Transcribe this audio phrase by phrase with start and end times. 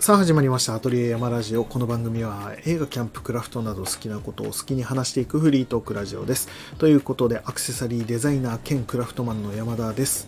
[0.00, 0.74] さあ始まりました。
[0.74, 1.62] アトリエ山ラジオ。
[1.62, 6.48] この番組は映画キャンプクラフトなど好きなことを好きに話していくフリートークラジオです。
[6.78, 10.26] ということでアクセサリーデザイナー兼クラフトマンの山田です。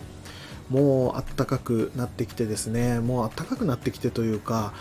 [0.71, 3.01] もうあったかくなってきてですね。
[3.01, 4.73] もうあったかくなってきてというか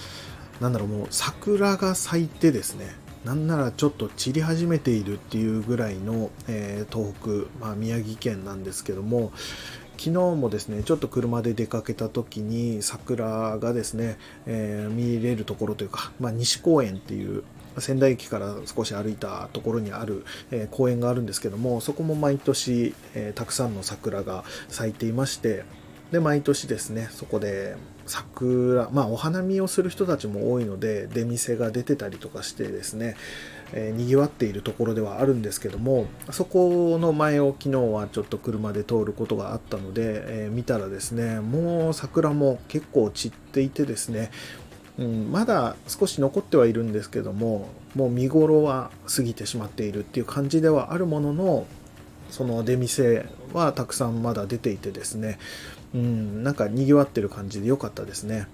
[0.59, 2.95] なんだろうもう桜が咲いてですね。
[3.25, 7.13] なんならちょっと散り始めているっていうぐらいの、えー、東
[7.49, 9.31] 北、まあ、宮城県なんですけども
[9.97, 17.43] 昨日もですねちょっと車で出かけた時に桜がですね、えー、見れるところというか、まあ、西公園っていう
[17.77, 25.63] 仙台駅から少し歩いたところにある、え、公園があるんですけどもそこも毎年、え、たくさんの桜が咲いていまして
[26.11, 27.77] で毎年ですねそこで
[28.11, 33.15] 桜まあお花見をする人たちも多いので出店が出てたりとかしてですね
[33.73, 44.31] えー、にぎわっているところではあるんですけどもそこの前を昨日はちょっと車で通ることがあったので、えー、見たらですねもう桜も結構散っていてですね、
[44.97, 51.65] うん、まだ少し残ってはいるんですけどももう見頃は過ぎてしまっているっていう感じではあるものの
[52.29, 55.37] その出店はたくさんまだ出ていてですね、
[55.93, 58.47] うん、なんかにぎわってる感じで良かったですね。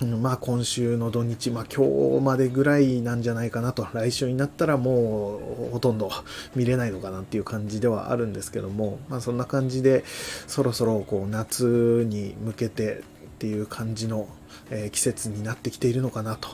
[0.00, 6.10] うんまあ今週の土日、まあ今日までぐらいなんじゃないかなと、来週になったらもうほとんど
[6.56, 10.04] 見れないのかなっていう感じではあるんですけども、まあそんな感じで
[10.46, 13.02] そろそろこう夏に向けてっ
[13.38, 14.28] ていう感じの、
[14.70, 16.48] えー、季節になってきているのかなと。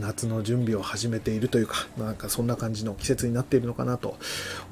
[0.00, 4.16] 夏の準備を始めているというか、なんかそんな感じの季節になっているのかなと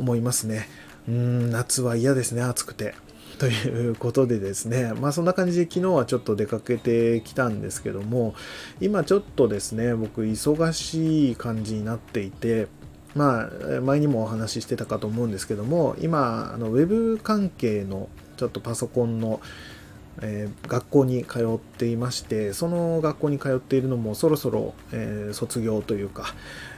[0.00, 0.68] 思いますね。
[1.08, 2.94] うん、夏は嫌ですね、暑くて。
[3.38, 8.34] ということでですね、まあそんな感じで昨日はちょっと出かけてきたんですけども、
[8.80, 12.68] 今ちょっとですね、僕忙しい感じになっていて、
[13.14, 19.40] まあ前にもお話ししてたかと思うんですけども、今、あのウェブ関係のちょっとパソコンの
[20.22, 26.34] えー、学校に通っていましてその学校に通っているのもそろそろ、えー、卒業というか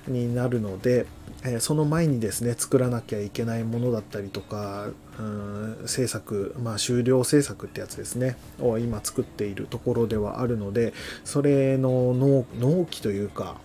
[0.06, 1.06] になるので、
[1.44, 4.88] え、その前にですね作らなきゃいけないものだったりとか
[5.18, 10.92] うん制作、まあ、終了制作ってやつですねを今作っているところではあるので
[11.24, 13.56] それの納期というか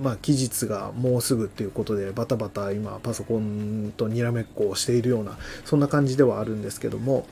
[0.00, 7.26] まあ、期日がもうすぐっていうことでバタバタ今パソコンとにらめっこをしているようなそんな感じではあるんですけども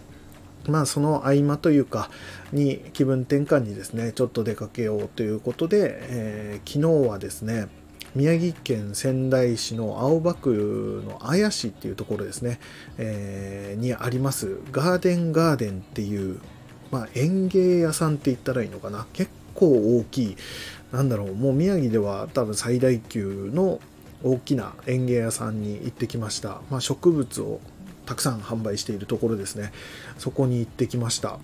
[0.69, 2.11] まあその合間というか
[2.53, 7.69] に気分転換にですねちょっと出かけようということで、えー、昨日はですね
[8.15, 12.61] 宮城県仙台市の青葉区の綾市っていうところですね、
[12.99, 16.41] えー、にありますガーデンガーデンっていう、
[16.91, 19.07] まあ、園芸屋さんって言ったらいいのかな。
[19.15, 20.37] 結構大きい
[20.93, 23.81] なんだろうもう宮城では多分最大級の
[24.23, 27.61] 大きな園芸屋さんに行ってきました、まあ、植物を
[28.13, 29.73] たくさん販売しているところですね。
[30.19, 31.39] そこに行ってきました。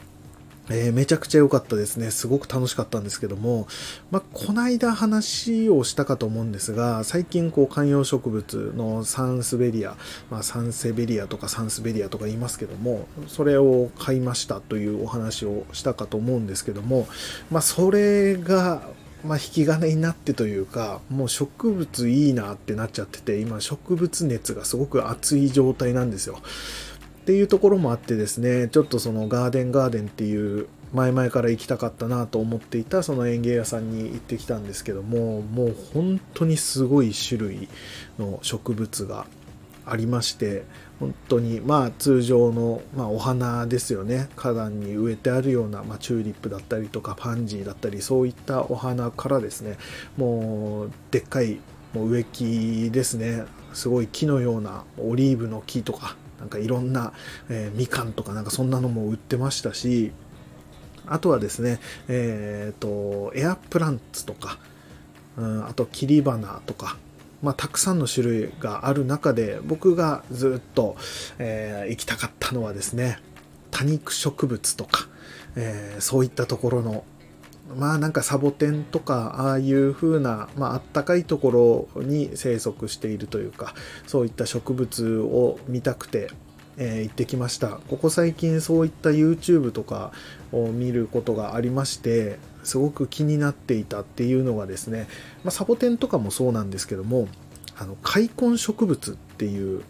[0.69, 2.11] えー、めちゃくちゃ良かったですね。
[2.11, 3.67] すごく楽しかったんですけども、
[4.11, 9.97] まあ、こないだ話をしたかと思うんですが、最近こう観葉植物のサンスベリア、
[10.31, 17.09] まあ、サンセベリアとかサンスベリアとか言いますけども、それを買いましたというお話をしたかと思うんですけども、
[17.51, 18.83] まあ、それが
[19.25, 26.41] まあ、引き金になってというか、もう植物いいなってなっちゃってて、今植物熱がすごく熱い状態なんですよ。
[26.41, 37.69] っていうところもあってですね、ちょっとそのガーデンガーデンっていう前々から行きたかったなと思っていたその園芸屋さんに行ってきたんですけども、もう本当にすごい種類
[38.19, 39.27] の植物が
[39.85, 40.65] ありまして、
[41.01, 44.29] 本当にまあ通常の、まあ、お花ですよね。
[44.37, 49.77] 花壇に植えてあるような、まあ、チューリップだったりとかパンジーだったりそういったお花からですね
[50.17, 51.61] もうでっかい
[51.95, 53.45] もう植木ですね。
[53.73, 57.13] すごい木のようなオリーブの木とかなんかいろんな、
[57.49, 60.13] えー、みかんとかなんかそんなのも売ってましたし
[61.07, 64.59] あとはですねえっ、ー、とエアプランツとか、
[65.37, 66.97] うん、あと切り花とか
[67.43, 70.97] まあ、たくさんの種類がある中で僕がずっと、
[71.39, 73.19] えー、行きたかったのはですね
[73.71, 75.09] 多肉植物とか、
[75.57, 77.05] えー、そういったところの
[77.77, 83.75] まあなんかサボテンとかああいう風な、まあ、あったかいところに生息しているというか
[84.07, 86.31] そういった植物を見たくて、
[86.79, 87.81] えー、行ってきました。
[87.89, 90.13] ここ最近そういった YouTube とか
[90.51, 95.09] を見ることがありましてすごく気になっていたっていうのがですね、
[95.43, 97.29] まあ、サボテンとかもそうなんですけども
[97.77, 99.83] あの開墾植物っていう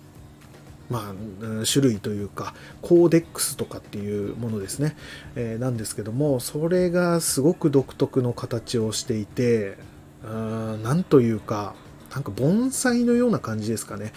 [0.90, 4.96] まあ、種類というか、コーデックスとかっていうものですね、
[5.36, 9.76] えー、なんですけども、それがすごく独特の形をしていて、
[10.22, 11.74] なんというか、
[12.10, 14.14] なんか盆栽のような感じですかね。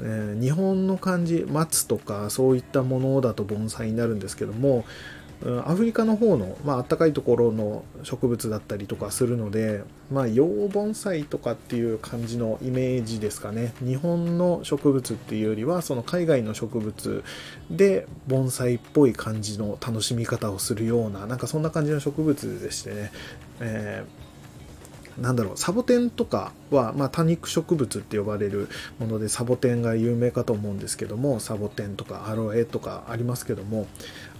[0.00, 4.84] えー、日本の漢字松とかそういったものだと盆栽になるんですけども
[5.64, 13.72] アフリカの方の、まあったかいところの植物だったりとかするので、まあ、洋盆栽とかっていう感じのイメージですかね。
[13.80, 17.22] 日本の植物っていうよりはその海外の植物
[17.70, 23.12] で盆栽っぽい感じの楽しみ方をするようななんかそんな感じの植物でしてね、
[23.60, 24.28] えー
[25.20, 28.68] なんだろうサボテンとかは、まあ、多肉植物って呼ばれる
[28.98, 33.86] ものでサボテンが有名かと思うんですけどもサボテンとかアロエとかありますけども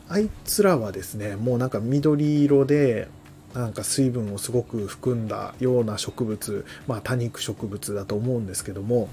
[0.09, 3.09] あいつらはですねもうなんか緑色で
[3.55, 9.09] なんか水分をすごく含んだような植物、まあ、多肉植物だと思うんですけども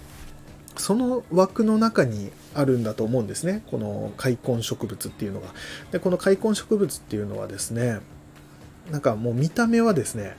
[0.78, 5.48] その枠の中にあるんだと思うんですねこの開根植物っていうのが。
[5.92, 8.00] でこの開根植物っていうのはですね
[8.92, 10.36] なんかもう見た目はですね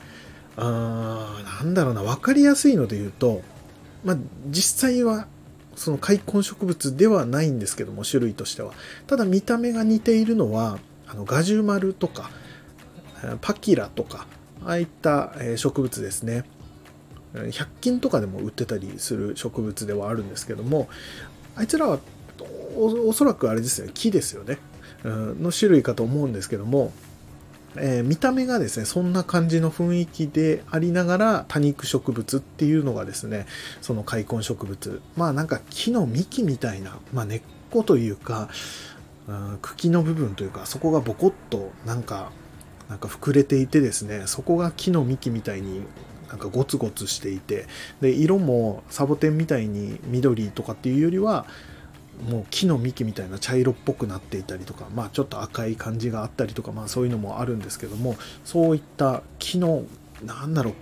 [0.57, 3.43] あーなんだろうな、分かりやすいので言うと、
[4.05, 4.17] まあ、
[4.49, 5.27] 実際は
[5.77, 8.73] その開根植物ではないんですけども、種類としては。
[9.07, 12.31] ただ見た目が似ているのは、あのガジュマルとか、
[13.41, 14.27] パキラとか、
[14.65, 16.45] ああいった植物ですね。
[17.35, 20.89] 100均とかでも売ってたりする植物ではあるんですけども、
[21.55, 21.99] あいつらは
[22.77, 24.59] おそらくあれですよね、木ですよね。
[25.05, 26.93] の種類かと思うんですけども、
[27.79, 33.47] えー、見た目がですね、そんな感じの雰囲気でありながら多肉植物っていうのがですね、
[33.81, 35.01] その開根植物。
[35.17, 38.49] まあなんか木の幹みたいな、まあ根っこというか、
[39.29, 42.31] うん、茎の部分というか、そこがボコッとなんか、
[42.89, 45.83] なんか膨れていてですね、そこが木の幹みたいに
[46.29, 47.67] なんかゴツゴツしていて、
[48.01, 51.47] で、色もサボテンみたいに緑とかっていうよりは、
[52.31, 59.85] もう木の幹みたいな茶色っぽくなっていたりとか、まあ、ちょっと赤い感じがあったりとか、まあ、そういうのもあるんですけどもそういった木の
[60.25, 60.75] なんだろう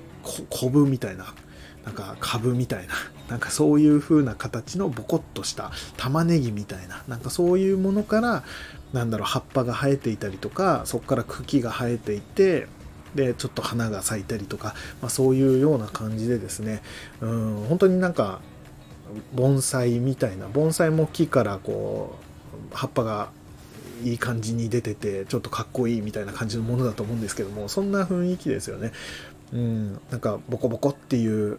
[0.48, 1.34] コブみたいな
[1.84, 2.94] なんか株みたいな
[3.28, 8.42] なんかそういう風な形のボコッとした玉ねぎみたいななんかそういうものから
[8.92, 12.68] なんだろう葉っぱが生えていたりとかそこから茎が生えていて
[13.14, 16.82] でちょっと花が咲いたりとか、まあ、そういうような感じでですね
[17.20, 18.40] うん本当になんか
[19.34, 22.16] 盆栽みたいな盆栽も木からこ
[22.72, 23.30] う葉っぱが
[24.02, 28.92] いい感じに出ててちょっとかっこいいみたいな感じのものだと思うんですけどもそんな雰囲気ですよね。
[29.52, 31.58] うんなんかボコボコっていう、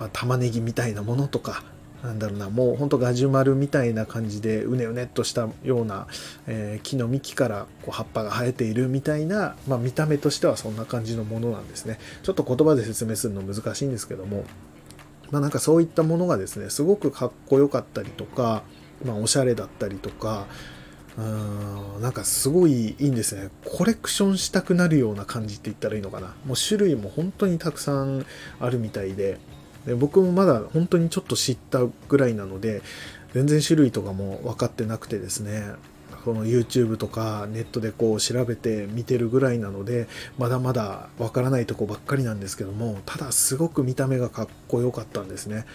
[0.00, 1.62] まあ、玉ねぎみたいなものとか
[2.02, 6.08] なんだろうなもうほんとガジュマルみたいな感じでうねうねっとしたような、
[6.48, 12.00] えー、木の幹からこう葉っぱが生えているみたいな、まあ、見た目としてはそんな感じのものなんですね。
[12.24, 14.44] ちょっと言葉で説明するの難しいんですけども
[15.32, 18.62] まあ、なんかそういったものがですねすごくかっこよかったりとか、
[19.04, 20.46] まあ、おしゃれだったりとか
[21.16, 23.50] うんなんかすごいいいんですね。
[23.66, 26.34] コレクションしたくなるような感じって言ったらいいのかな。
[26.46, 28.24] もう種類も本当にたくさん
[28.60, 29.38] あるみたいで。
[29.86, 32.82] で僕もまだ本当にちょっと知ったぐらいなので
[33.34, 35.64] 全然種類とかも分かってなくてですね。
[36.24, 40.08] この YouTube とかネットでこう調べて見てるぐらいなので
[40.38, 45.66] まだまだわからないとこばっかりなんですけどもただすごく見た目がかっこよかったんですね。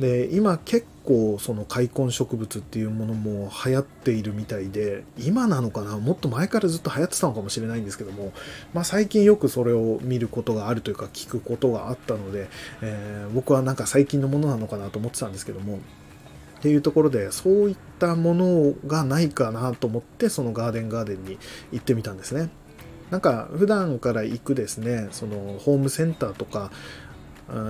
[0.00, 5.96] で今結構その開根植物っていうものも流行っているみたいで今なのかな？
[5.98, 8.32] もっと前からずっと流行ってたのかもしれないんですけども、
[8.72, 12.48] まあ、最近よくそれを見ることがあるというか聞くことがあったので、
[12.82, 15.78] えー、僕はなんか最近のものなのかなと思ってたんですけども
[16.64, 21.38] っていうところでそういったものがないかなと思ってそのガーデンガーデンに
[21.72, 22.48] 行ってみたんですね。
[23.10, 26.70] なんか普段から行くですねそのホームセンターとか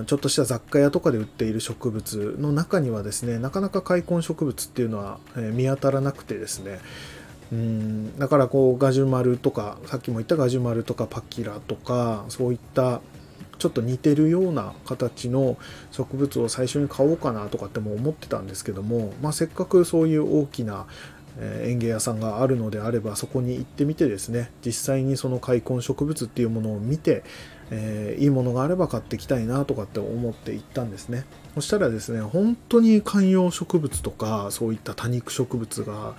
[0.05, 6.79] ちょっとした雑貨屋とかで売っている植物の中にはですねなかなか開墾植物っていうのは見当たらなくてですね。
[7.51, 13.01] うんだからこうガジュマルとかさっきも言ったガジュマルとかパキラとかそういった
[13.57, 15.57] ちょっと似てるような形の
[15.91, 20.87] 植物を最初に買おうかなとかっても思ってたんですけども、まあ、せっかくそういう大きな
[21.39, 27.23] 園芸屋さんがあるのであればそこに行ってみてですね実際にその開墾植物っていうものを見て、
[27.71, 31.25] えー、いいものがあれば買ってきたいなとかって思って行ったんですね。
[31.55, 36.15] そしたらですね本当に観葉植物とかそういった多肉植物が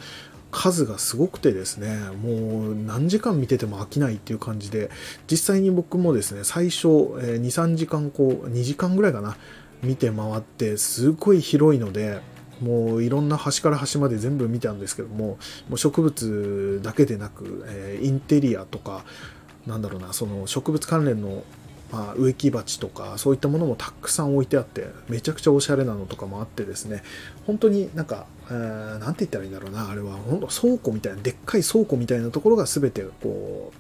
[0.57, 4.91] 数がすごくてですね、もう何時間見てても飽きないっていう感じで、
[5.31, 6.89] 実際に僕もですね、最初、
[7.21, 9.37] え2、3時間こう、2時間ぐらいかな、
[9.83, 12.23] 見て回って、すごい広いので、
[12.63, 19.05] もういろんな端から端まで全部見たんですけども、もう植物だけでなく、えインテリアとか、
[19.67, 21.45] なんだろうな、その植物関連の
[21.93, 27.03] まあ、植木鉢とかそういったものもたくさん置いてあってめちゃくちゃおしゃれなのとかもあってですね。
[27.47, 30.15] 本当になんか何、えー、て言ったらいいんだろうなあれは。
[30.15, 33.73] 本当倉庫みたいなでっかい倉庫みたいなところが全てこ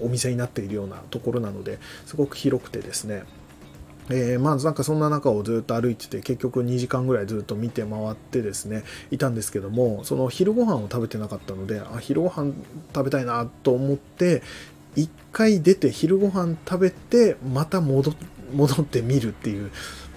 [0.00, 3.24] うお店になっているようなところなのですごく広くてですね。
[4.08, 12.52] えー、まあなんかそんな中をずっと歩いてて結局2時間ぐらいずっと見て回ってですねいたんですけどもその昼ご飯を食べてなかったのであ昼ご飯
[12.94, 14.42] 食べたいなと思って
[14.96, 19.70] 1回出て昼ご飯食べてまた戻ってみるっていう。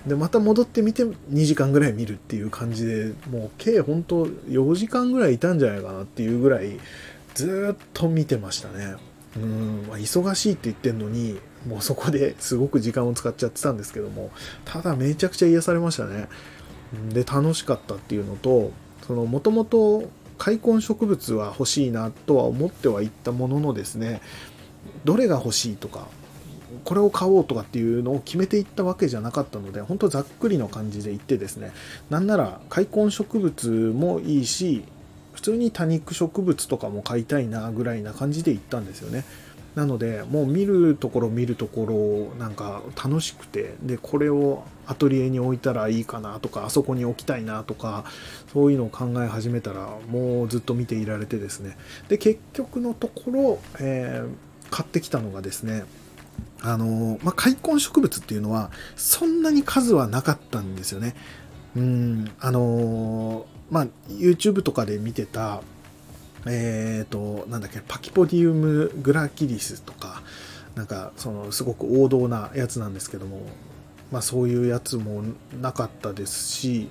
[0.07, 6.79] でまた戻ってみて2時間ぐらい見るっていう感じでもう計本当4時間ぐらいいたんじゃないかなっていうぐらい
[7.33, 8.95] ずっと見てましたね。
[9.35, 14.31] うん、まあ、忙しいって言ってんのにもうそこですごく時間を使っちゃってたんですけども
[14.65, 16.27] ただめちゃくちゃ癒されましたね。
[17.13, 18.71] で楽しかったっていうのと
[19.05, 24.21] そのもともと開墾植物は欲しいなとは思ってはいったもののですね
[25.05, 26.07] どれが欲しいとか
[26.83, 31.71] これを買おうとかっていうのを決めていったわけじゃなかったので本当ざっくりの感じで言ってですね
[32.09, 34.83] なんなら開墾植物もいいし
[35.33, 39.23] 普通に多肉植物とかも買いたいなぐらいな感じで行ったんですよね。
[39.75, 48.03] なのでもう見るところ見るところなんか楽しくてでこれをアトリエに置いたらいいかなとかあそこに置きたいなとか
[48.51, 51.77] そういうのを考え始めたらもうずっと見ていられてですね。
[52.09, 55.83] で結局のところ、えー、買ってきたのがですね
[56.61, 61.15] あのまあ、開墾植物っていうのはそんなに数はなかったんですよね。
[61.75, 65.61] うん、あのまあ、YouTube とかで見てた、
[66.47, 70.23] えっ、ー、と、なんだっけ、パキポディウムグラキリスとか、
[70.75, 73.41] なんか、その、すごく王道なやつなんですけども、
[74.11, 75.23] まあ、そういうやつも
[75.61, 76.89] なかったですし、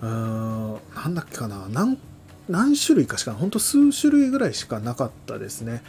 [0.00, 1.98] うーん、なんだっけかな、何、
[2.48, 5.82] 何種類かしか、ほんと数種類ぐらいしかなかったですね。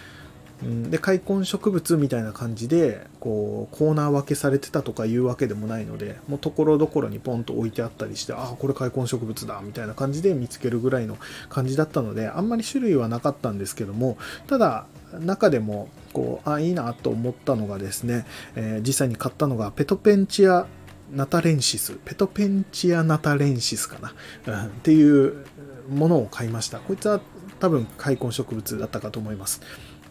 [0.64, 0.92] うん。
[0.92, 11.18] で開墾植物みたいな感じでこうコーナー分けされてたとかいうわけでもないのでもうところどころにポンと置いてあったりしてああこれ開墾植物だみたいな感じで見つけるぐらいの
[11.50, 14.86] 感じだったのであんまり種類はなかったんですけどもただ
[15.20, 18.26] 中でもこうあいいなと思ったのがですね、
[18.56, 20.68] えー、実際に買ったのがペトペンチア
[21.12, 24.14] ナタレンシスペトペンチアナタレンシスかな、
[24.48, 25.46] うん、っていう
[25.90, 26.80] ものを買いました。
[26.80, 27.20] こいつは
[27.60, 29.62] 多分開墾植物だったかと思います。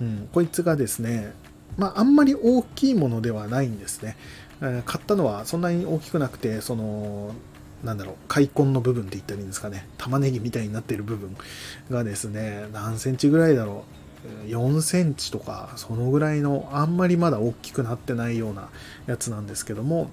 [0.01, 1.33] うん、こいつがですね、
[1.77, 4.17] まあ、あんまり大きいものではないんですね。
[4.61, 7.35] 買ったのはそんなに大きくなくて、その、
[7.83, 9.87] なんだろう、開根の部分って言ったらいいんですかね。
[9.97, 11.37] 玉ねぎみたいになってる部分
[11.91, 13.85] がですね、何センチぐらいだろ
[14.47, 14.49] う。
[14.49, 18.69] 4センチとか、そのぐらいの、あんまりまだ大きくなってないような
[19.07, 20.11] やつなんですけども、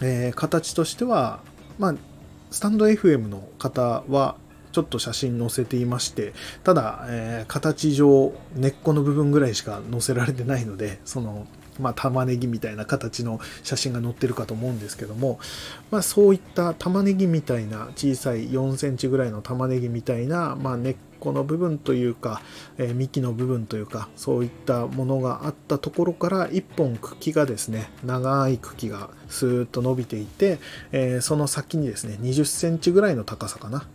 [0.00, 1.40] えー、形としては、
[1.78, 1.94] まあ、
[2.50, 4.36] スタンド FM の方は
[4.76, 11.46] ちょっと写真載せていまして、ただ、えー、形上、根っこの部分ぐらいしか載せられてないので、その、
[11.80, 15.40] まあ、玉ねぎみたいな形の写真が載ってるかと思うんですけども、
[15.90, 22.42] まあ、そういった玉ねぎみたいな小さい4センチぐらいの玉ねぎみたいな、まあ、根っこの部分というか、
[22.76, 30.58] えー、幹の部分というかそういったものがあったところから1本茎がですね長い茎がスーッと伸びていて、
[30.92, 33.86] えー、その先にですね20センチぐらいの高さかな。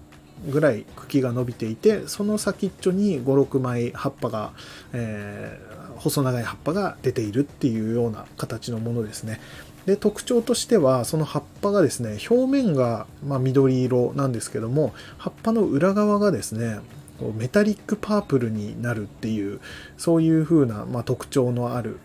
[0.50, 4.53] ぐらい茎が伸びていてその先っちょに56枚葉っぱが、
[4.93, 9.39] えー、細長い葉っぱが出ているっていうような形のものですね。
[9.86, 16.79] で特徴としてはその葉っぱがですね表面が、まあ、緑色なんですけども葉っぱの裏側がですね
[17.36, 19.60] メタリックパープルになるっていう
[19.98, 22.00] そういう風な、まあ、特徴のある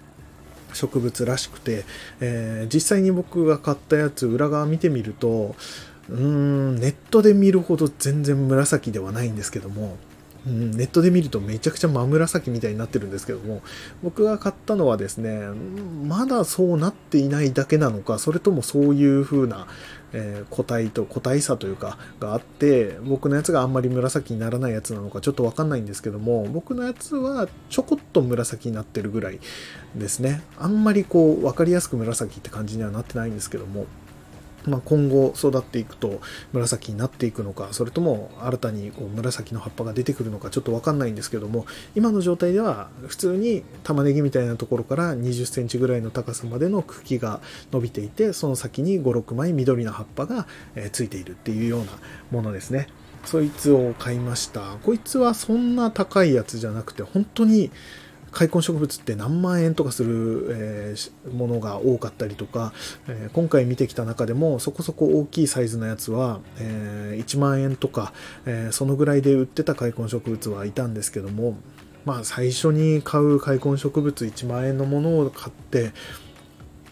[0.72, 1.84] 植物らしくて、
[2.20, 5.56] えー、実際に僕が買ったやつ裏側見てみると
[6.08, 9.96] うーん、ネットで見るほど全然紫ではないんですけども、
[10.46, 13.62] うん、ネットで見るとめちゃくちゃ真紫みたいになってるんですけども、
[14.02, 15.40] 僕が買ったのはですね、
[16.04, 19.66] まだそうなっていないだけなのか、それともそういう風な、
[20.12, 29.40] えー、個体と個体差というかがあって僕のやつがあんまり紫にならないやつなのかちょっとわかんないんですけども僕のやつはちょこっと紫になってるぐらい
[29.94, 30.42] ですね。
[30.58, 33.86] あんまりこう分かりやすく紫って感じにはなってないんですけども
[34.66, 36.20] まあ、今後育っていくと
[36.52, 47.40] 紫になっていくのかそれとも新たにこう紫の葉っぱが出てくるのかちょっと分かんないんですけども今の状態では普通に玉ねぎみたいなところから2 0センチぐらいの高さまでの茎が
[47.72, 50.46] 伸びていてその先に56枚緑の葉っぱが
[50.92, 51.86] ついているっていうような
[52.30, 52.88] ものですね。
[53.24, 54.76] そいつを買いました。
[54.84, 57.72] こいつはそんな高いやつじゃなくて本当に
[58.36, 62.74] 開墾植物って何万円とかする、えー、ものが多かったりとか、
[63.08, 68.12] えー、今回見てきた中でもそこそこ大きいサイズのやつは、えー、1万円とか、
[68.44, 71.56] えそのぐらいで売ってた開墾植物はいたんですけども
[72.04, 75.92] まあ最初に買う開墾植物1万円のものを買って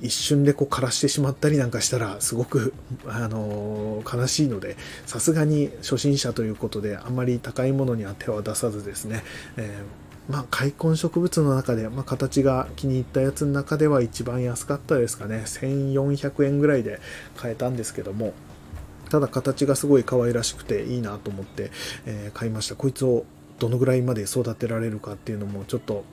[0.01, 2.73] 一瞬でこう枯らしてしまったりなんかしたらすごく、
[3.07, 9.23] あのー、悲しいのでさすがに初心者ということであんまり高いものには手は出さずですね、
[9.59, 15.43] えーまあ、開墾植物の中で、まあ、形が気に入ったやつの中では一番安かったですかね。
[15.45, 17.01] 1400円ぐらいで
[17.37, 18.33] 買えたんですけども、
[19.11, 21.71] ただ形がすごい可愛らしくていいなと思って、
[22.07, 22.75] えー、買いました。
[22.75, 23.27] こいつを
[23.59, 26.05] どのぐらいまで育てられるかっていうのもちょっと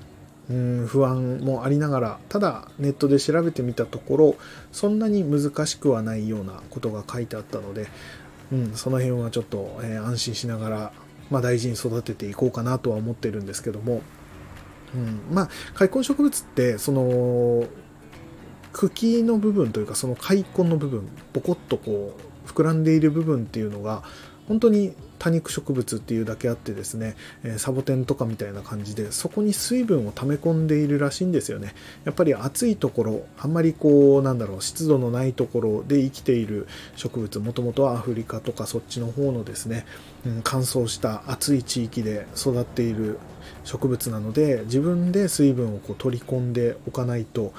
[0.49, 4.35] うん不安もありながらただネットで調べてみたところ
[4.71, 7.87] そんなに難しくはないようなことが書いてあったので、
[8.51, 10.93] うん、その辺はちょっと、えー、安心しながら
[11.31, 14.01] まあ、大事に育てていこうかなとは思ってるんですけども、
[14.93, 17.65] うん、まあ開墾植物ってその
[18.73, 24.03] 茎の部分というかその開墾の部分ボコッとこう膨らんでいる部分っていうのが
[24.47, 31.75] 本当に多肉植物っていうだけあってですね、えサボテンとかみたいな感じでそこに水分を溜め込んでいるらしいんですよね。
[32.05, 39.85] やっぱり暑いところあんまりこうなんだろう湿度のないところで生きている植物もともとはアフリカとかそっちの方のですね、
[40.25, 43.19] うん、乾燥した暑い地域で育っている
[43.63, 47.53] 植物なので自分で水分をこう取り込んでおかないと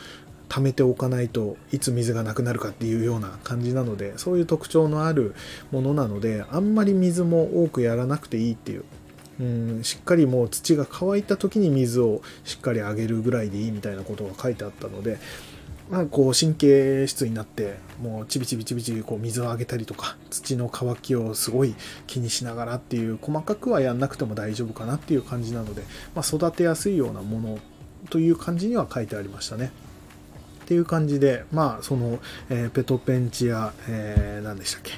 [0.52, 5.34] 貯めておかないといつ水がなくなるかっていうような感じなのでそういう特徴のある
[5.70, 8.84] ものなのであんまり水も多くやらなくていいっていう
[9.40, 15.16] うんしっかりもう土が乾いた時に水をしっかりあげるぐらいでいいみたいなことが書いてあったので
[15.90, 21.74] まあ、こう神経質になってもうちびちびちびちびこう水をあげたりとか土の乾きをすごい
[22.06, 25.82] 気にしながらっていう細かくはやんなくても大丈夫かなっていう感じなので、
[26.14, 27.58] まあ、育てやすいようなもの
[28.08, 29.70] という感じには書いてありましたね。
[30.62, 34.92] っていう感じで、まあ、その、えー、ペトペンチア、えー、何でしたっけ、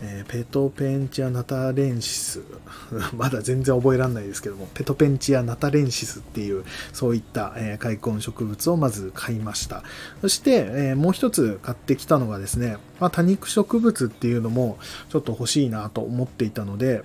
[0.00, 2.42] えー、ペトペンチアナタレンシス、
[3.16, 9.82] まだ全然覚えられないですけども、ペトペンチアナタレンシスっていう、そういった、えー、開墾植物をまず買いました。
[10.20, 14.78] そして、えー、もう一つ買ってきたのがですね、まあ、多肉植物っていうのも
[15.10, 17.02] ちょっと欲しいなと思っていたので、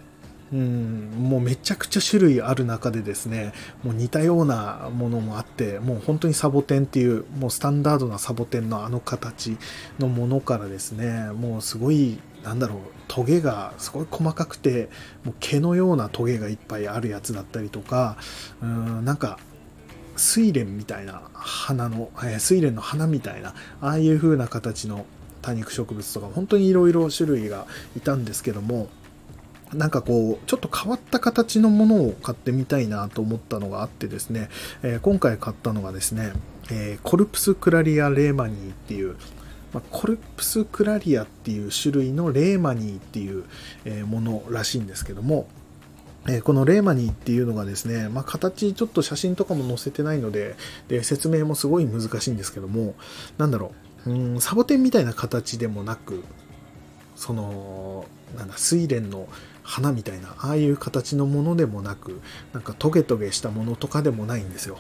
[0.53, 9.57] うん、もうめちゃくちゃ種類ある中でですね、もう似たようなものもあって、もう本当にサボテンっていう、もうスタンダードなサボテンのあの形
[9.98, 14.89] のものからですね、もうすごい、なんだろう、トゲがすごい細かくて、
[15.24, 18.17] もう毛のようなトゲがいっぱいあるやつだったりとか、
[18.62, 19.39] うん、なんか、
[20.15, 25.08] 睡蓮みたいな花の、えー、睡蓮の花みたいな、ああいう風な形の
[25.41, 27.65] 多肉植物とか、本当にいろいろ種類が
[27.97, 28.89] いたんですけども、
[29.73, 34.49] なんかこう、ちょっと変わった形のものを買ってみたいなと思ったのがあってですね、
[34.81, 36.33] えー、今回買ったのがですね、
[36.71, 39.15] えー、コルプスクラリア・レーマニーっていう、
[39.73, 43.45] まあ、コルプスクラリアっていう種類のレーマニーっていう
[43.86, 45.47] えものらしいんですけども、
[46.29, 50.55] えこのレーマニーっていうのがですね、まあ、形ちょっと写真とかも載せてないので
[50.88, 52.95] で説明もすごい難しいんですけども
[53.38, 53.73] なんだろ
[54.05, 56.23] ううんサボテンみたいな形でもなく
[57.15, 58.05] その
[58.38, 59.27] なんだ睡蓮の
[59.63, 62.21] 花みたいなああいう形のものでもなく
[62.54, 64.78] なんかトゲトゲしたものとかでもないんですよ。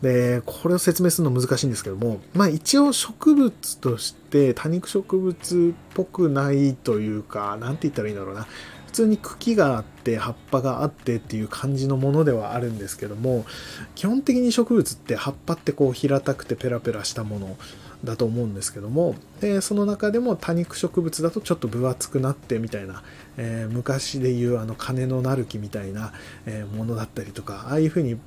[0.00, 8.46] でこれを説明するの難しいんですけどもまあ一応植物として多肉植物っぽくないというか何て言ったらいいんだろうな。
[8.86, 13.46] 普通に茎があって葉っぱがあってっていう感じのものではあるんですけども
[13.94, 17.56] 基本的に植物って葉っぱってこう平たくてペラペラしたもの
[18.04, 23.02] だと思うんですけどもでその中でも多肉植物だとちょっと分厚くなってみたいな、
[23.36, 26.12] えー、昔でいうあの金のなる木みたいな、
[26.46, 28.18] えものだったりとかああいうふうに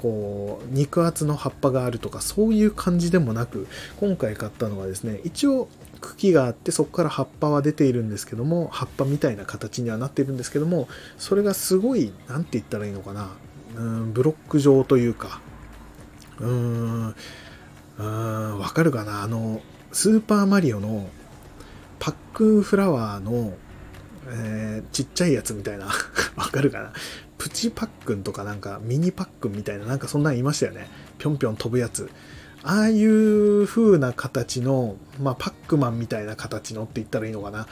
[0.00, 5.68] こう肉厚の葉っぱがあるとかそういう感じでもなく今回買ったのはですね一応
[6.00, 13.28] 茎があってそこから葉っぱは出ているんですけども葉っぱみたいな形にはなっているんですけどもそれがすごい何て言ったらいいのかな
[13.76, 15.40] うんブロック状というか
[16.38, 17.14] うーん
[17.98, 19.60] うんわかるかなあの
[19.92, 21.10] スーパーマリオの
[21.98, 23.52] パックンフラワーの、
[24.26, 25.86] えー、ちっちゃいやつみたいな。
[26.36, 26.92] わかるかな？
[27.38, 30.90] プチパックンとかなんかミニパックンみたいななんかそんなんいましたよね。
[31.18, 32.10] ぴょんぴょん飛ぶやつ。
[32.62, 37.66] ああいう風な形の、まあ、パックマンみたいな形のって言ったらいいのかな？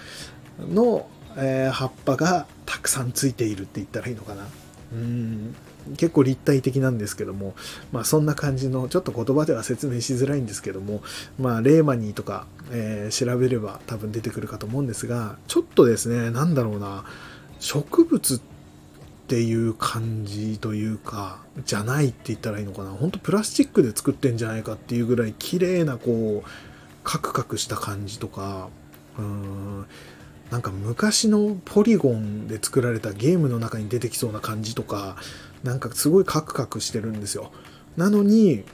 [0.59, 4.47] の、えー、葉っぱがたくさんついているって言ったらいいのかな？
[4.95, 5.55] うん。
[5.97, 7.55] 結構立体的なんですけども、
[7.93, 11.03] まあそんな感じの、ちょっと言葉では説明しづらいんですけども、
[11.39, 17.05] まあレーマニーとか、えー、調べれば多分出てくるかと思うんですが、ちょっとですね、なんだろうな、
[17.61, 18.41] 植物っ
[19.29, 26.49] ていう感じというか、じゃないって言ったらいいのかな、ほんとプラスチックで作ってんじゃないかっていうぐらい綺麗なこう、
[27.05, 28.69] カクカクした感じとか、
[29.19, 29.87] うーん、
[30.51, 35.17] なんか昔のポリゴンで作られたゲームの中に出てきそうな感じとか、
[35.65, 37.53] なんかすごいカクカクしてるんですよ。
[37.97, 38.65] なのに、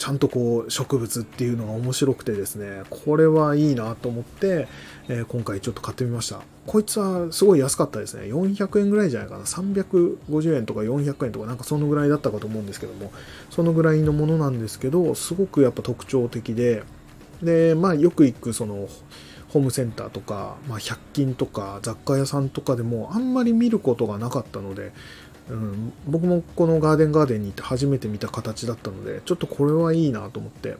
[0.00, 4.66] ちゃんとこう植物っていうのが面白くてですねこれはいいなと思って、
[5.08, 6.40] えー、今回ちょっと買ってみました。
[6.66, 8.22] こいつはすごい安かったですね。
[8.22, 9.44] 400円ぐらいじゃないかな。
[9.44, 13.12] 350円とか400円とかなんかそのぐらいだったかと思うんですけども。
[13.50, 16.82] そのぐらいのものなんですけどすごくやっぱ特徴的で。
[17.42, 18.88] でまあよく行くその
[19.48, 24.92] ホームセンターとか、まあ、100均とか雑貨屋さんとかでもあんまり見ることがなかったので
[25.50, 30.76] うん、僕もこのガーデンガーデンに行って初めて見た形だったのでちょっとこれはいいなと思って、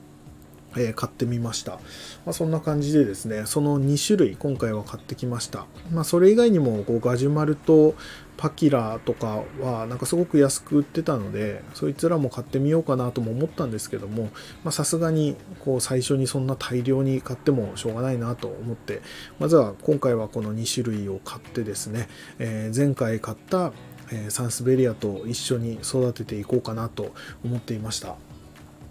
[0.76, 1.80] えー、買ってみました、ま
[2.28, 7.94] あ、そんな感じでですねその2種類今回は買ってきました、まあ、それ以外にもこうガジュマルと
[8.40, 14.30] パキラとかはなんかすごく安く売ってたのでそいつらも買ってみようかなとも思ったんですけども
[14.70, 19.02] さすがにこう最初にそんな大量に買ってもしょうがないなと思って
[19.38, 23.72] まずは今回はこの2種類を買ってですね、えー、前回買った
[24.12, 27.12] えサンスベリアと一緒に育てていこうかなと
[27.44, 28.16] 思っていました。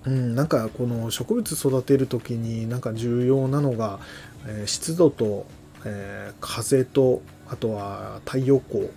[0.05, 3.99] うん、なんかこの植物育てる時になんか重要なのが、
[4.47, 5.45] え湿度と、
[5.85, 8.89] え風とあとは太陽光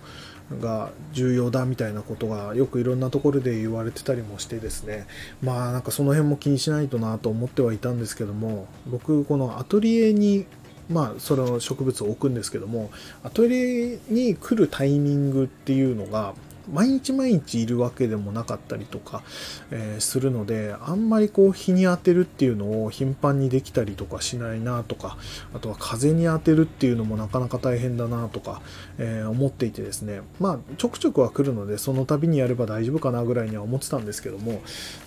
[0.59, 5.07] が重要だみたいなことがよくいろんなところで言われてたりもしてですね
[5.41, 10.45] まあなんかその辺も気にしないとなと思ってはいたんですけども僕このアトリエに
[10.89, 12.91] まあ、その植物を置くんですけども
[13.23, 16.33] アトリエに来るタイミングっていうのが
[16.71, 19.23] 毎日毎日いるわけでもなかったりとか、
[19.71, 25.17] えー、するのであんまりこう日に当てるっていうのを頻繁にできたりとかしないなとか
[25.53, 28.61] あとは風に当てるっていうのもなかなか大変だなとか、
[28.97, 30.21] えー、思っていてですね。
[30.39, 34.61] まあちょくちょくは来るのでその度にやれば大丈夫かなぐらいには思ってたんですけども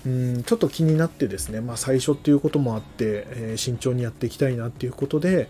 [0.05, 5.49] うんちょっと気になってですね、まあ、最初っていうこともあって、えー、慎重にやっていきたいなっていうことで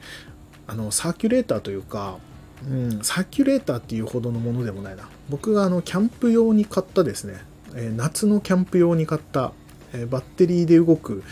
[0.67, 2.19] あのサーキュレーターというか
[2.65, 5.09] うん、サーキュレーターっていうほどのものでもないな。
[5.29, 7.41] 僕があのキャンプ用に買ったですね、
[7.75, 9.53] え夏のキャンプ用に買った、
[9.93, 11.23] えバッテリーで動く、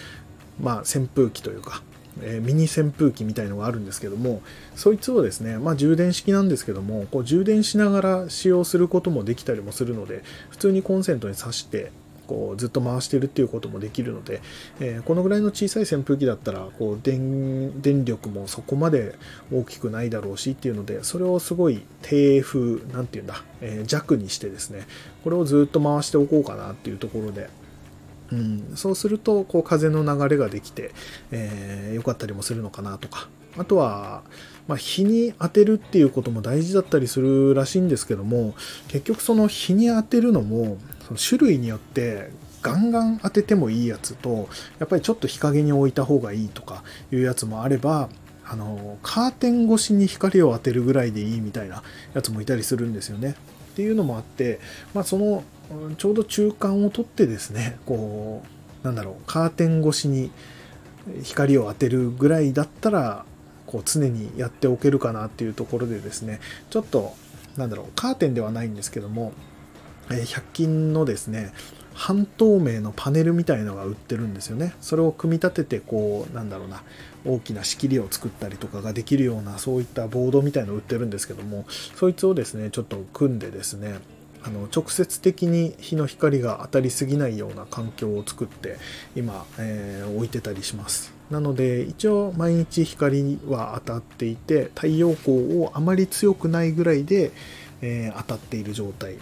[0.61, 1.83] まあ、扇風機というか、
[2.23, 4.43] えミニ扇風機みたいのがあるんですけども、
[4.77, 11.91] そいつをですね、まあ、充電式なんですけども、こう充電しながら使用することもできたりもするので、普通にコンセントに挿して、
[12.27, 14.43] こうずっと回してるっていうこともできるので、
[14.81, 19.15] えー、このぐらいの小さい扇風機だったらこう電電力もそこまで
[19.53, 24.87] 大きくないだろうしっていうのでそれをすごい低風なんていうんだ、えー、弱にしてですね
[25.23, 27.49] これをずっと回しておこうかなっていうところで
[28.33, 30.93] うん、そうするとこう風の流れができて、
[31.31, 33.29] えー、よかったりもするのかなとか。
[33.57, 34.25] あとは、
[34.67, 38.55] まあ、日に当てるっていうことも大事だったりするらしいんですけども
[38.89, 42.31] 結局その日に当てるのもその種類によって
[42.63, 44.49] ガンガン当ててもいいやつと
[44.79, 48.09] やっぱりちょっと日陰に置いた方がいいとかいうやつもあれば
[48.47, 51.83] あのカーテン越しに光を当てるぐらいでいいみたいな
[52.15, 53.37] やつもいたりするんですよね。
[53.73, 54.61] っていうのもあって、
[54.95, 55.43] まあ、その
[55.99, 58.43] ちょうど中間を取ってですねこ
[58.83, 60.31] うなんだろうカーテン越しに
[61.23, 63.25] 光を当てるぐらいだったら
[63.75, 66.39] こう常にやっておけるかなっていうところでですね
[66.71, 67.13] ちょっと
[67.57, 69.33] なんだろうカーテンではないんですけども
[70.13, 71.53] え100均のですね
[71.93, 74.75] 半透明のパネルみたいのが売ってるんですよね。
[74.81, 76.83] それを組み立ててこうなんだろうな
[77.25, 81.65] 大きな仕切りを作ったりとかができるようなそういったボードみたいのを売ってるんですけども
[81.97, 83.99] そいつをですねちょっと組んでですね
[84.45, 88.77] あの直接的に日の光が当たりすぎないような環境を作って
[89.17, 91.14] 今、えー、置いてたりします。
[91.31, 97.33] なので一応毎日光は当たっていて太陽光をあまり強くないぐらいで、
[97.81, 99.17] えー、当たっている状態。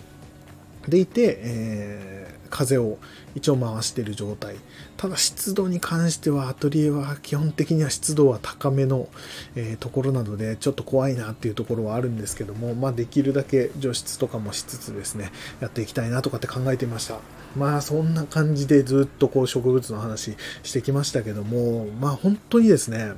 [0.88, 2.99] でいて、えー、風を
[3.35, 4.57] 一応回してる状態。
[4.97, 9.09] ただ湿度に関してはアトリエは基本的には湿度は高めの、
[9.57, 17.18] えー、ところなのでちょっと怖いなっていうところはあるんですけども、まあできるだけ除湿とかもしつつですね、やっていきたいなとかって考えていました。
[17.57, 23.12] まあそんな感じでずっとこう植物の話してきましたけども、まあ本当にですね、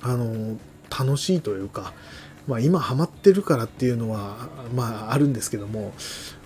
[0.00, 0.58] あの、
[0.90, 1.92] 楽しいというか、
[2.46, 5.92] まあ、今ハマってるからっていうのは、まあ、あるんですけども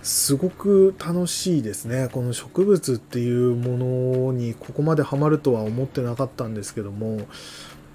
[0.03, 2.09] すごく楽しいですね。
[2.11, 3.77] この植物っていうも
[4.27, 7.21] のにここまでハマるとは思ってなかったんですけども。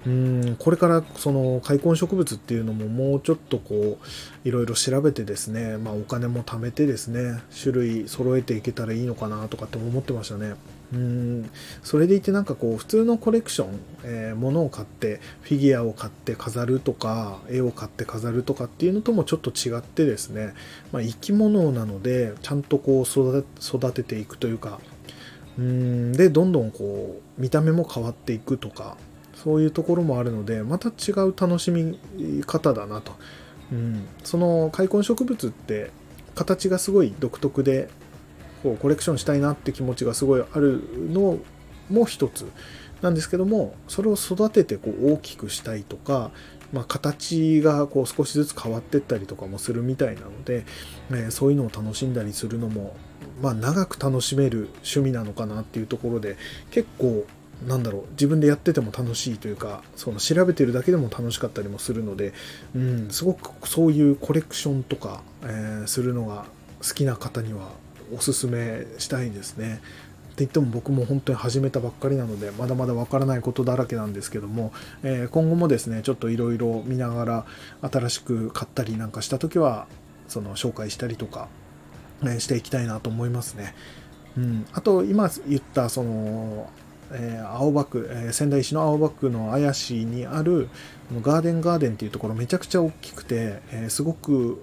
[0.05, 10.55] うんこれからその開墾植物っていうのももうちょっとこういろいろ調べてですね、まあ、お金も貯めてですね種類揃えていけたらいいのかなとかって思ってましたね。
[10.91, 11.49] うん
[11.83, 20.55] それでいてなんかこう普通のコレクション、えー、物を買ってフィギュアを買って飾るとか絵を買って飾るとかっていうのともちょっと違ってですね、
[20.91, 24.79] まあ、生き物なのでちゃんとこう育てていくというか
[25.59, 28.97] うんでどんどんこう見た目も変わっていくとか
[29.43, 31.97] そういうところもあるのでまた違う楽しみ
[32.45, 33.13] 方だなと、
[33.71, 35.91] うん、その開墾植物って
[36.35, 37.89] 形がすごい独特で
[38.63, 41.39] こうコレクションしたいなって気持ちがすごいあるの
[41.89, 42.51] も一つ。
[43.01, 46.31] なんですけどもそれを育ててこう大きくしたいとか、
[46.73, 50.65] まあ、形がこう少しずつ変わってったりとかもするみたいなので、
[51.09, 52.97] えー、そういうのを楽しんだりするのも、
[53.41, 56.35] まあ、長く楽しめる趣味なのかなっていうところで
[56.71, 57.25] 結構
[57.67, 62.33] なんだろう自分でやってても楽しいというかその調べてるだけでも楽しかったりもするので、
[62.75, 66.45] うん、すごくそういうコレクションとか、えー、するのが
[66.81, 67.71] 好きな方には
[68.15, 69.81] おすすめしたいですね。
[70.31, 74.71] って言っても僕も本当に始めたばっかりなのでまだまだわからないことだらけなんですけども、
[75.03, 77.45] えー、今後もですねちょっといろいろ見ながら
[77.81, 79.87] 新しく買ったりなんかした時は
[80.29, 81.49] その紹介したりとか、
[82.23, 83.73] えしていきたいなと思いますね。
[84.37, 86.69] うん、あと今言ったその
[87.11, 90.69] えー、青葉区、えー、仙台市の青葉区の綾市にある
[91.21, 94.61] ガーデンガーデンっていうところめちゃくちゃ大きくて、えー、すごく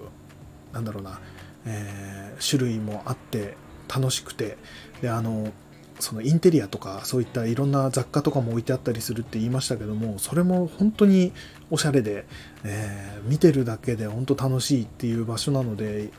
[0.73, 1.19] なんだろうな、
[1.65, 3.55] え種類もあって
[3.87, 4.57] 楽しくて
[5.01, 5.51] であの
[5.99, 11.31] そのインテリアとかそういったいろんな雑貨とかも置いてあったりするって言いましたけどもそれも本当に
[11.71, 12.25] おしゃれで、
[12.63, 16.09] え見てるだけで本当楽しいっていう場所なので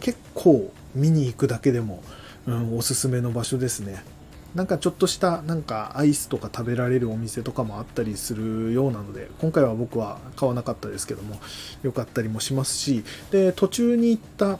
[0.00, 2.02] 結構見に行くだけでも、
[2.46, 4.04] うん、おすすめの場所ですね。
[4.54, 11.38] なんかちょっとしたなんかアイスとか食べられるお店とかもあったりするようなので今回は僕は買わなかったですけども
[11.82, 14.58] 良かったりもしますしで途中に行った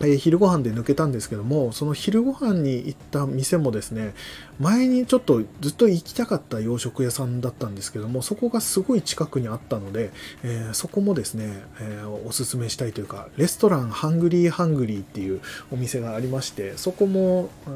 [0.00, 4.14] え、昼ご飯で抜けたんですけども、その昼ご飯に行った店もですね、
[4.60, 10.12] 前にちょっとずっと行きたかった洋食屋さんだったんですけども、そこがすごい近くにあったので、
[10.44, 15.40] えー、そこもですね、えー、おすすめしたいというか、レストランハングリーハングリーっていう
[15.72, 17.72] お店がありまして、そこも、うー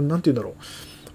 [0.00, 0.54] ん、なんて言うんだろう。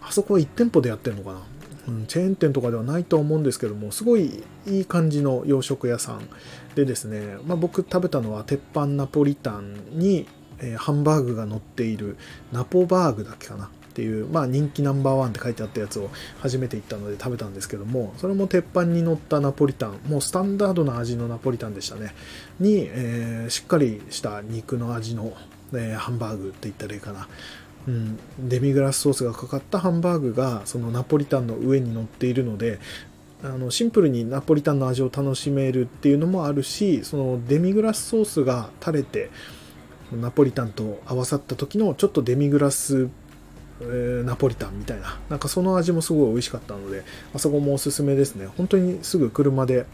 [0.02, 1.42] あそこは1店舗でやってるのかな。
[1.88, 6.28] うん、チェーン店とかではないと思うんですけども、すごいいい感じの洋食屋さん
[6.76, 10.28] でですね、まあ、僕食べたのは鉄板ナポリタンに、
[10.60, 12.18] えー、ハンバーグが乗っている
[12.52, 20.00] ナポバーグだっけかなっていう、まあ、人気ナンバーワンって書いてあったやつを初めて行ったので食べたんですけどもそれも鉄板に乗ったナポリタン。
[20.08, 22.14] もうスタンダードな味のナポリタンでしたね。
[22.60, 25.34] に、えー、しっかりした肉の味の、
[25.74, 27.28] えー、ハンバーグって言ったらいいかな。
[27.88, 32.80] うん、デミグラスソースがかかったハンバーグがそのナポリタンの上に乗っているので
[33.44, 39.30] あのシンプルにナポリタンの味を楽しめるっていうのもあるしそのデミグラスソースが垂れて
[40.12, 43.10] ナポリタンと合わさった時のちょっとデミグラス、
[43.82, 45.20] えー、ナポリタンみたいな。
[45.30, 48.48] なんかその味もすごい美味しかったのであそこもおすすめですね。
[48.58, 49.86] 本当にすぐ車で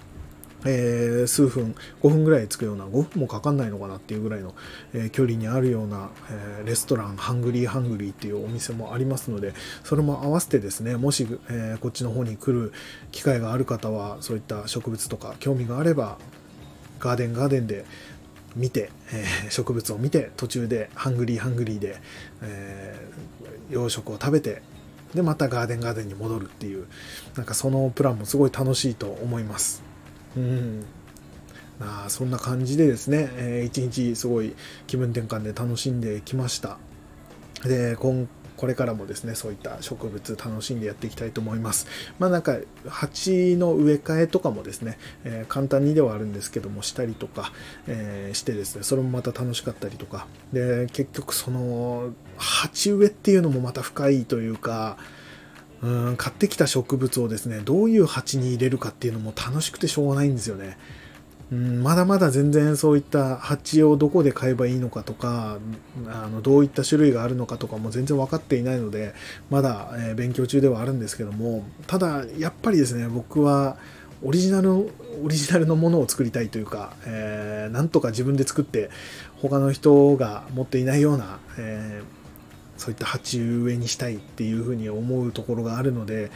[0.66, 4.56] えー、数分、5分ぐらい着くような、5分もかかんないのかなっていうぐらいの、
[4.94, 12.72] えー、距離にあるような、えー、レストラン、ハングリーハングリーっていうお店もありますので、それも合わせてですね、もし、えこっちの方に来る
[13.12, 16.18] 機会がある方は、そういった植物とか興味があれば、
[17.00, 17.84] ガーデンガーデンで
[18.56, 21.98] 見て、え植物を見て、途中でハングリーハングリーで、
[22.42, 22.96] え
[23.70, 24.62] 洋食を食べて、
[25.14, 26.88] で、またガーデンガーデンに戻るっていう、
[27.36, 29.84] なんかそのプランもすごい楽しいと思います。
[30.36, 30.86] うん。
[31.80, 34.56] あそんな感じでですね、えー、一日すごい
[34.88, 36.78] 気分転換で楽しんできました。
[37.64, 38.28] で、今
[38.64, 41.86] これからもですね、そういった植物楽しんでやっていきたいと思います。
[42.18, 42.56] まあなんか、
[42.88, 47.52] 鉢の植え替えとかもですね、えー、簡単にではあるんですけども、したりとか、
[47.88, 54.96] えー、してですね、それもまた楽しかったりとか、で、結局その、鉢植えっていうのもまた深いというか、
[55.82, 60.78] うん買ってきた植物をですねどういう鉢に入れるかっていうのも楽しくてしょうがないんですよね。
[61.54, 65.60] うんまだまだ全然そういった鉢をどこで買えばいいのかとか
[66.08, 69.14] あのどういった種類があるのかとかも全然分かっていないので
[69.52, 73.78] まだ、え、勉強中ではあるんですけどもただやっぱりですね僕は
[74.24, 78.90] オリジナルオリジナルのものを作りたいというか、えー、なんとか自分で作って
[79.42, 82.24] 他の人が持っていないような、えー
[82.76, 86.32] そういった鉢植えにしたいっていうふうに思うところがあるので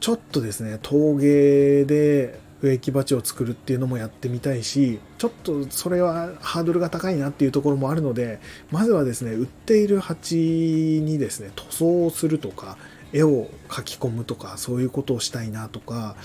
[0.00, 12.76] ちょっとですね陶芸で植木鉢を作るっていうのもやってみたいしちょっとそれはハードルが高いなっていうところもあるのでまずはですね売っている鉢にですね塗装をするとか
[13.12, 16.16] 絵を描き込むとかそういうことをしたいなとか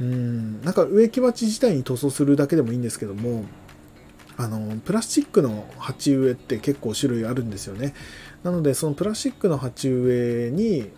[0.00, 3.44] うんなんか植木鉢自体に塗装するだけでもいいんですけども
[4.36, 7.94] あのプラスチックの鉢植えって結構種類あるんですよね。
[8.42, 10.90] なのでそのプラスチックの鉢植えに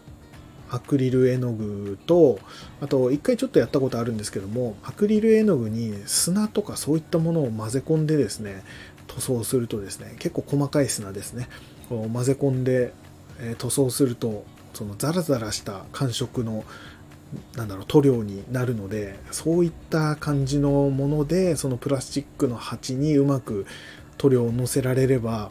[0.74, 2.40] アクリル絵の具と
[2.80, 8.64] あと一回ちょっとやったことあるんですけどもアクリル絵の具に砂とかそういったものを混ぜ込んでですね
[9.06, 11.48] 塗装するとですね結構細かい砂ですね
[11.88, 12.94] こう混ぜ込んで、
[13.38, 16.64] え塗装するとそのザラザラした感触の
[17.56, 23.66] なんだろう塗料になるのでそういった感じのものでそのプラスチックの鉢にうまく
[24.18, 25.50] 塗料をのせられれば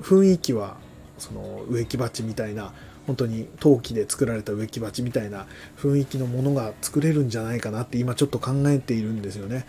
[0.00, 0.76] 雰囲気は
[1.18, 2.72] その植木鉢みたいな
[3.10, 5.46] 本当に陶器で作られた植木鉢みたいな
[5.76, 9.66] 雰囲気のものが作れるんじゃないかなって今ちょっと考えているんですよね。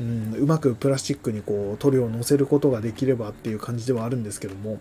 [0.00, 4.80] うん、うまくプラスチックにこう塗料を乗せることができればっていう感じではあるんですけども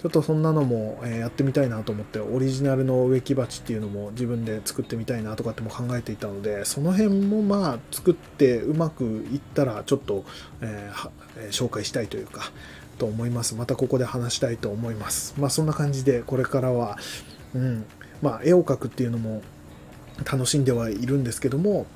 [0.00, 10.24] ちょっとそんなのも、えやってみたいなと思ってオリジナルの植木鉢っていうのも自分で作ってみたいなとかっても考えていたのでその辺もまあ作ってうまくいったらちょっと、
[10.60, 11.10] えー、
[11.50, 12.52] 紹介したいというか
[12.98, 13.54] と思います。
[13.54, 15.34] またここで話したいと思います。
[15.38, 16.98] まあそんな感じでこれからは、
[17.54, 17.84] うん、
[18.22, 19.42] まあ絵を描くっていうのも
[20.30, 21.86] 楽しんではいるんですけども、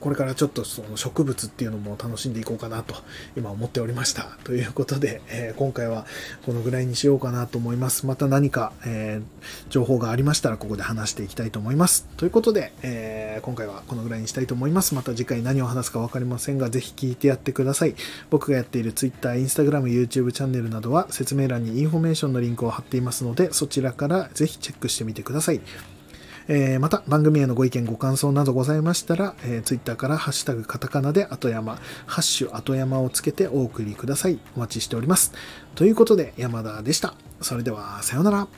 [0.00, 2.94] これからちょっとその植物っていうのも楽しんでいこうかなと
[3.36, 4.38] 今思っておりました。
[4.44, 6.06] ということで、えー、今回は
[6.44, 8.06] このぐらいにしようかなと思います。
[8.06, 12.06] また何か、えー、情報がありましたらここで話していきたいと思います。
[12.16, 14.94] ということで、えー、今回はこのぐらいにしたいと思います。
[14.94, 17.94] また次回何を話すか分かりませんが、ぜひ聞いてやってください。
[18.30, 25.60] 僕がやっている Twitter、Instagram、YouTube チャンネルなどは説明欄にインフォメーションのリンクを貼っていますので、そちらからぜひチェックしてみてください。
[26.48, 34.38] えー、また番組へのご意見ご感想などございましたら、えー、Twitter から「ハッシュタグカタカナ」で後山「ハッシュ後山」をつけてお送りください。
[34.56, 35.32] お待ちしております。
[35.74, 37.14] ということで山田でした。
[37.40, 38.48] それではさようなら。